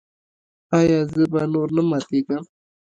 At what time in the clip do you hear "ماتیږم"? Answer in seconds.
1.89-2.43